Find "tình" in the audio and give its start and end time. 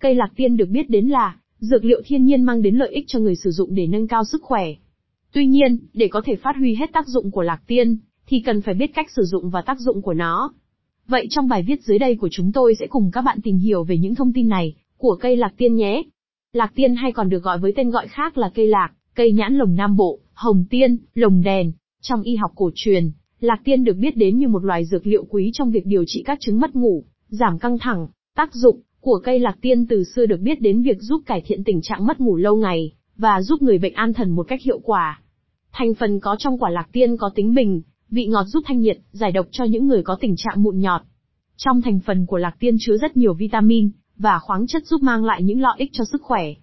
31.64-31.80, 40.20-40.34